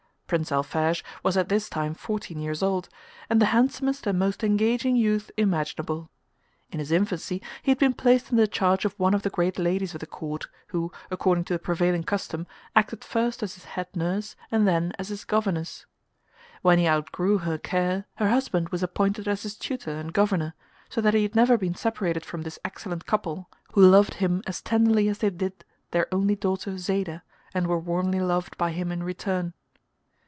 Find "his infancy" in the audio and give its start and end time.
6.79-7.41